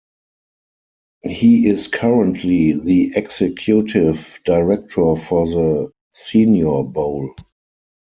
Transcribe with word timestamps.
He 1.21 1.67
is 1.69 1.87
currently 1.87 2.71
the 2.73 3.11
executive 3.15 4.39
director 4.45 5.15
for 5.15 5.45
the 5.45 5.91
Senior 6.11 6.81
Bowl. 6.85 7.35